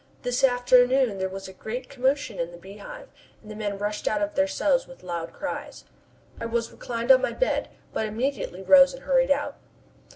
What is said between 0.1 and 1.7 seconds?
This afternoon there was a